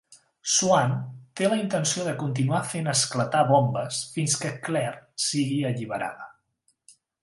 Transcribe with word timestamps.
Swan 0.53 0.95
té 1.41 1.49
la 1.51 1.59
intenció 1.65 2.07
de 2.07 2.15
continuar 2.23 2.63
fent 2.73 2.91
esclatar 2.95 3.45
bombes 3.55 4.03
fins 4.17 4.41
que 4.43 4.55
Claire 4.67 5.01
sigui 5.31 5.65
alliberada. 5.75 6.33